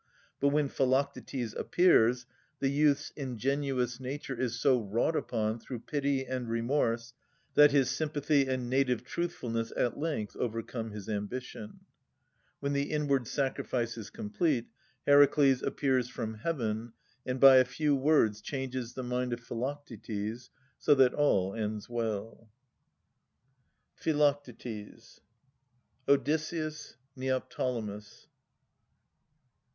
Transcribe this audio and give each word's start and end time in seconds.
But 0.39 0.47
when 0.47 0.67
Philoctetes 0.67 1.53
appears, 1.53 2.25
the 2.57 2.69
youth's 2.71 3.11
ingenuous 3.11 3.99
nature 3.99 4.35
is 4.35 4.59
so 4.59 4.81
wrought 4.81 5.15
upon 5.15 5.59
through 5.59 5.81
pity 5.81 6.25
and 6.25 6.49
remorse, 6.49 7.13
that 7.53 7.69
his 7.69 7.91
sympathy 7.91 8.47
and 8.47 8.67
native 8.67 9.03
truthfulness 9.03 9.71
at 9.77 9.99
length 9.99 10.35
overcome 10.35 10.89
his 10.89 11.07
ambition. 11.07 11.81
When 12.61 12.73
the 12.73 12.89
inward 12.89 13.27
sacrifice 13.27 13.95
is 13.95 14.09
complete, 14.09 14.65
Heracles 15.05 15.61
appears 15.61 16.09
from 16.09 16.33
heaven, 16.33 16.93
and 17.23 17.39
by 17.39 17.57
a 17.57 17.63
few 17.63 17.95
words 17.95 18.41
changes 18.41 18.95
the 18.95 19.03
mind 19.03 19.33
of 19.33 19.39
Philoc 19.39 19.85
tetes, 19.85 20.49
so 20.79 20.95
that 20.95 21.13
all 21.13 21.53
ends 21.53 21.87
well. 21.87 22.49
PHILOCTETES 23.97 25.21
Odysseus. 26.09 26.97
Neoptolemus. 27.15 28.25